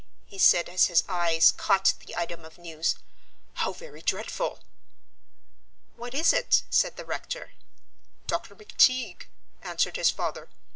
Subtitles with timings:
[0.25, 2.95] he said as his eyes caught the item of news.
[3.53, 4.61] "How very dreadful!"
[5.95, 7.51] "What is it?" said the rector.
[8.25, 8.55] "Dr.
[8.55, 9.25] McTeague,"
[9.61, 10.49] answered his father.